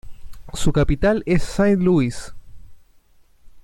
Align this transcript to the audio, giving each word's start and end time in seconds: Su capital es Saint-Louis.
Su 0.55 0.71
capital 0.73 1.21
es 1.27 1.43
Saint-Louis. 1.43 2.33